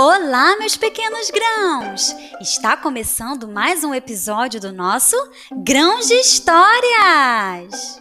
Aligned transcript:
Olá, 0.00 0.56
meus 0.60 0.76
pequenos 0.76 1.28
grãos! 1.28 2.14
Está 2.40 2.76
começando 2.76 3.48
mais 3.48 3.82
um 3.82 3.92
episódio 3.92 4.60
do 4.60 4.72
nosso 4.72 5.16
Grãos 5.50 6.06
de 6.06 6.14
Histórias! 6.14 8.00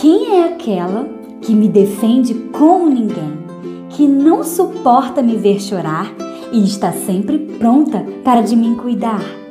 Quem 0.00 0.40
é 0.40 0.52
aquela 0.52 1.08
que 1.42 1.54
me 1.54 1.68
defende 1.68 2.34
como 2.50 2.90
ninguém, 2.90 3.46
que 3.90 4.04
não 4.04 4.42
suporta 4.42 5.22
me 5.22 5.36
ver 5.36 5.60
chorar 5.60 6.12
e 6.50 6.64
está 6.64 6.90
sempre 6.90 7.38
pronta 7.56 8.04
para 8.24 8.40
de 8.40 8.56
mim 8.56 8.74
cuidar? 8.74 9.43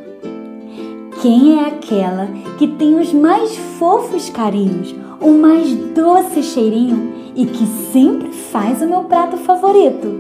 Quem 1.23 1.57
é 1.57 1.67
aquela 1.67 2.27
que 2.57 2.67
tem 2.67 2.99
os 2.99 3.13
mais 3.13 3.55
fofos 3.79 4.29
carinhos, 4.29 4.93
o 5.21 5.31
mais 5.31 5.73
doce 5.95 6.43
cheirinho 6.43 7.13
e 7.33 7.45
que 7.45 7.65
sempre 7.93 8.29
faz 8.29 8.81
o 8.81 8.85
meu 8.85 9.05
prato 9.05 9.37
favorito? 9.37 10.19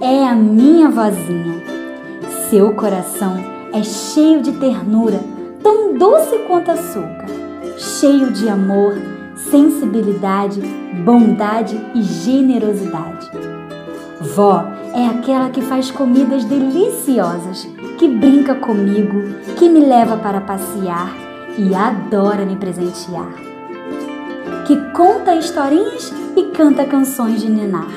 É 0.00 0.24
a 0.24 0.34
minha 0.34 0.88
vozinha. 0.88 1.62
Seu 2.48 2.72
coração 2.72 3.36
é 3.74 3.82
cheio 3.82 4.40
de 4.40 4.52
ternura, 4.52 5.20
tão 5.62 5.98
doce 5.98 6.38
quanto 6.48 6.70
açúcar, 6.70 7.26
cheio 7.76 8.32
de 8.32 8.48
amor, 8.48 8.94
sensibilidade, 9.50 10.62
bondade 11.04 11.78
e 11.94 12.00
generosidade. 12.00 13.30
Vó 14.22 14.64
é 14.94 15.06
aquela 15.06 15.50
que 15.50 15.60
faz 15.60 15.90
comidas 15.90 16.46
deliciosas 16.46 17.68
que 18.02 18.08
brinca 18.08 18.56
comigo, 18.56 19.32
que 19.56 19.68
me 19.68 19.78
leva 19.78 20.16
para 20.16 20.40
passear 20.40 21.14
e 21.56 21.72
adora 21.72 22.44
me 22.44 22.56
presentear. 22.56 23.32
Que 24.66 24.74
conta 24.90 25.36
historinhas 25.36 26.12
e 26.36 26.42
canta 26.50 26.84
canções 26.84 27.40
de 27.40 27.48
ninar. 27.48 27.92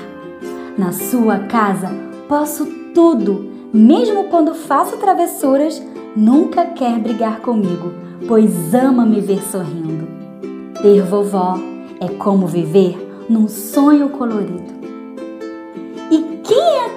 Na 0.77 0.91
sua 0.91 1.39
casa 1.39 1.89
posso 2.29 2.67
tudo, 2.93 3.49
mesmo 3.73 4.25
quando 4.25 4.53
faço 4.53 4.95
travessuras, 4.97 5.81
nunca 6.15 6.65
quer 6.65 6.99
brigar 6.99 7.39
comigo, 7.39 7.91
pois 8.27 8.75
ama 8.75 9.07
me 9.07 9.19
ver 9.21 9.41
sorrindo. 9.41 10.07
Ter 10.83 11.01
vovó 11.01 11.57
é 11.99 12.09
como 12.09 12.45
viver 12.45 13.25
num 13.27 13.47
sonho 13.47 14.09
colorido. 14.09 14.84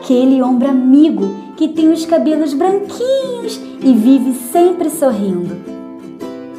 Aquele 0.09 0.41
ombro 0.42 0.70
amigo 0.70 1.34
que 1.55 1.69
tem 1.69 1.92
os 1.92 2.06
cabelos 2.06 2.55
branquinhos 2.55 3.61
e 3.78 3.92
vive 3.92 4.33
sempre 4.33 4.89
sorrindo. 4.89 5.55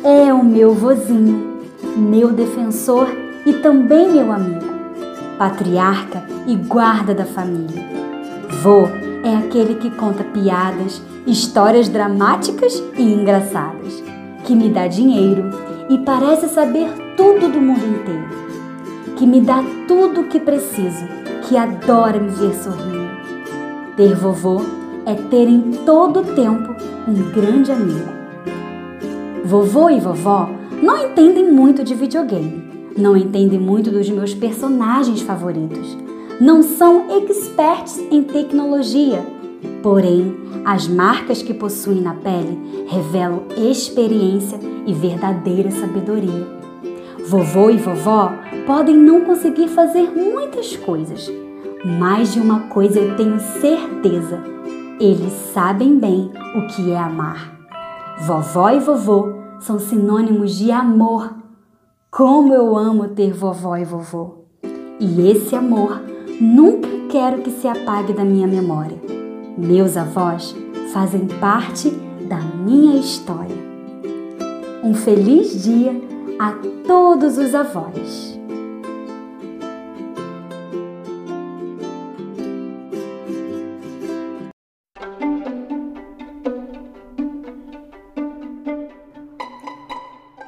É 0.04 0.32
o 0.32 0.46
meu 0.46 0.76
vozinho, 0.76 1.58
meu 1.98 2.32
defensor 2.32 3.08
e 3.48 3.54
também 3.54 4.12
meu 4.12 4.32
amigo, 4.32 4.68
patriarca 5.40 6.24
e 6.46 6.56
guarda 6.56 7.16
da 7.16 7.26
família. 7.26 7.84
Vô 8.62 8.88
é 9.24 9.36
aquele 9.38 9.74
que 9.80 9.90
conta 9.90 10.24
piadas, 10.26 11.02
histórias 11.26 11.90
dramáticas 11.90 12.84
e 13.00 13.02
engraçadas, 13.02 14.04
que 14.46 14.54
me 14.54 14.70
dá 14.70 14.86
dinheiro 14.86 15.50
e 15.90 15.98
parece 15.98 16.50
saber 16.50 16.88
tudo 17.18 17.52
do 17.52 17.60
mundo 17.60 17.84
inteiro, 17.84 18.30
que 19.18 19.26
me 19.26 19.42
dá 19.42 19.64
tudo 19.88 20.22
o 20.22 20.26
que 20.26 20.40
preciso, 20.40 21.04
que 21.48 21.58
adora 21.58 22.20
me 22.20 22.30
ver 22.30 22.54
sorrindo. 22.54 22.99
Ter 24.00 24.16
vovô 24.16 24.62
é 25.06 25.14
ter 25.14 25.46
em 25.50 25.74
todo 25.86 26.24
tempo 26.34 26.74
um 27.06 27.32
grande 27.34 27.70
amigo. 27.70 28.08
Vovô 29.44 29.90
e 29.90 30.00
vovó 30.00 30.50
não 30.82 30.98
entendem 31.06 31.52
muito 31.52 31.84
de 31.84 31.94
videogame, 31.96 32.64
não 32.98 33.18
entendem 33.18 33.60
muito 33.60 33.92
dos 33.92 34.10
meus 34.10 34.34
personagens 34.34 35.20
favoritos, 35.20 35.98
não 36.40 36.64
são 36.64 37.08
experts 37.10 38.02
em 38.10 38.24
tecnologia, 38.24 39.22
porém, 39.84 40.34
as 40.64 40.88
marcas 40.88 41.42
que 41.42 41.54
possuem 41.54 42.00
na 42.00 42.14
pele 42.14 42.86
revelam 42.88 43.48
experiência 43.58 44.62
e 44.88 44.94
verdadeira 44.94 45.72
sabedoria. 45.72 46.48
Vovô 47.28 47.70
e 47.70 47.76
vovó 47.76 48.32
podem 48.66 48.96
não 48.96 49.20
conseguir 49.26 49.68
fazer 49.68 50.10
muitas 50.16 50.78
coisas, 50.78 51.30
mas 51.86 52.34
de 52.34 52.40
uma 52.40 52.62
coisa 52.68 53.00
eu 53.00 53.16
tenho 53.16 53.40
certeza 53.40 54.60
eles 55.00 55.32
sabem 55.54 55.98
bem 55.98 56.30
o 56.56 56.68
que 56.68 56.92
é 56.92 56.98
amar. 56.98 57.58
Vovó 58.20 58.70
e 58.70 58.80
vovô 58.80 59.30
são 59.62 59.80
sinônimos 59.80 60.56
de 60.56 60.72
amor. 60.72 61.36
Como 62.12 62.54
eu 62.54 62.76
amo 62.76 63.08
ter 63.08 63.32
vovó 63.32 63.78
e 63.78 63.86
vovô. 63.86 64.40
E 65.00 65.30
esse 65.30 65.56
amor 65.56 66.02
nunca 66.42 66.90
quero 67.10 67.42
que 67.42 67.50
se 67.50 67.66
apague 67.66 68.12
da 68.12 68.26
minha 68.26 68.46
memória. 68.46 68.98
Meus 69.58 69.96
avós 69.96 70.54
fazem 70.92 71.28
parte 71.40 71.90
da 72.28 72.40
minha 72.40 73.00
história. 73.00 73.56
Um 74.84 74.94
feliz 74.94 75.64
dia 75.64 75.94
a 76.38 76.56
todos 76.86 77.38
os 77.38 77.56
avós. 77.56 78.39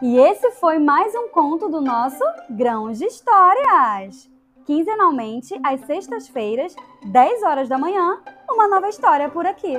E 0.02 0.18
esse 0.18 0.50
foi 0.54 0.80
mais 0.80 1.14
um 1.14 1.28
conto 1.28 1.70
do 1.70 1.80
nosso 1.80 2.24
Grãos 2.50 2.98
de 2.98 3.06
Histórias. 3.06 4.28
Quinzenalmente, 4.66 5.54
às 5.64 5.82
sextas-feiras, 5.82 6.76
10 7.06 7.44
horas 7.44 7.70
da 7.70 7.78
manhã, 7.78 8.20
uma 8.50 8.68
nova 8.68 8.90
história 8.90 9.30
por 9.30 9.46
aqui. 9.46 9.76